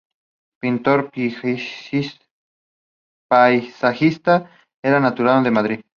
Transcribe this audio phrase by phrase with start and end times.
[0.59, 1.11] Pintor
[3.29, 4.35] paisajista,
[4.83, 5.81] era natural de Madrid.